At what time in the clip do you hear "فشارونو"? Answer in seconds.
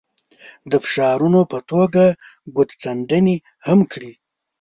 0.83-1.39